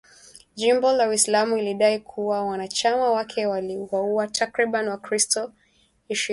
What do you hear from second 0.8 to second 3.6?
la Uislamu ilidai kuwa wanachama wake